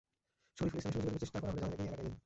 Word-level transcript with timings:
শফিকুল 0.57 0.75
ইসলামের 0.79 0.91
সঙ্গে 0.93 0.99
যোগাযোগের 1.05 1.21
চেষ্টা 1.23 1.37
করা 1.41 1.49
হলে 1.51 1.57
জানা 1.61 1.65
যায়, 1.75 1.77
তিনি 1.79 1.87
এলাকায় 1.89 2.07
নেই। 2.09 2.15